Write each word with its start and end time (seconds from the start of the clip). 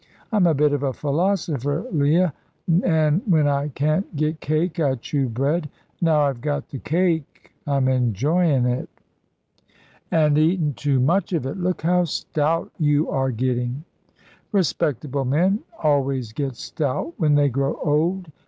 I'm 0.31 0.47
a 0.47 0.55
bit 0.55 0.73
of 0.73 0.81
a 0.81 0.93
philosopher, 0.93 1.85
Leah, 1.91 2.33
an' 2.83 3.21
when 3.27 3.47
I 3.47 3.67
can't 3.67 4.15
get 4.15 4.39
cake 4.39 4.79
I 4.79 4.95
chew 4.95 5.29
bread. 5.29 5.69
Now 6.01 6.21
I've 6.21 6.41
got 6.41 6.69
the 6.69 6.79
cake 6.79 7.51
I'm 7.67 7.87
enjoyin' 7.87 8.65
it." 8.65 8.89
"And 10.09 10.39
eating 10.39 10.73
too 10.73 10.99
much 10.99 11.33
of 11.33 11.45
it. 11.45 11.57
Look 11.57 11.83
how 11.83 12.05
stout 12.05 12.71
yon 12.79 13.09
are 13.13 13.29
getting." 13.29 13.83
"Respectable 14.51 15.23
men 15.23 15.59
always 15.83 16.33
get 16.33 16.55
stout 16.55 17.13
when 17.17 17.35
they 17.35 17.49
grow 17.49 17.75
old." 17.75 18.31